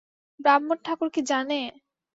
[0.39, 1.59] ব্রাহ্মণ-ঠাকুর কী জানে!